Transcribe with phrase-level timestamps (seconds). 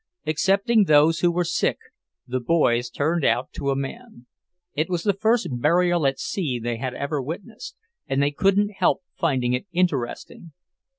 [0.25, 1.77] Excepting those who were sick,
[2.25, 4.25] the boys turned out to a man.
[4.73, 7.75] It was the first burial at sea they had ever witnessed,
[8.07, 10.53] and they couldn't help finding it interesting.